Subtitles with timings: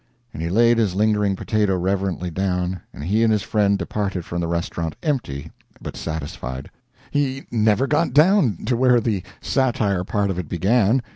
[0.33, 4.41] And he laid his lingering potato reverently down, and he and his friend departed from
[4.41, 6.71] the restaurant empty but satisfied.
[7.11, 11.03] He NEVER GOT DOWN to where the satire part of it began.